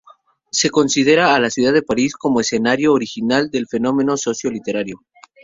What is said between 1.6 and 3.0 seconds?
de París como escenario